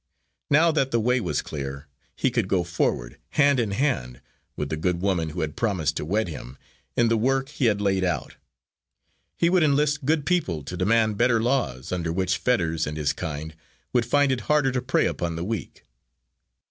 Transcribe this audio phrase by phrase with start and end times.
[0.49, 4.19] Now that the way was clear, he could go forward, hand in hand
[4.55, 6.57] with the good woman who had promised to wed him,
[6.97, 8.37] in the work he had laid out.
[9.37, 13.53] He would enlist good people to demand better laws, under which Fetters and his kind
[13.93, 15.85] would find it harder to prey upon the weak.